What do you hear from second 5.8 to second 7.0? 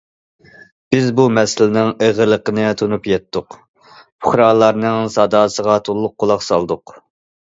تولۇق قۇلاق سالدۇق.